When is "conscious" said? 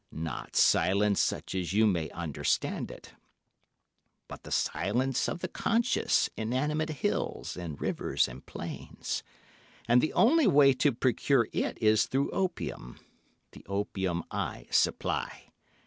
5.47-6.27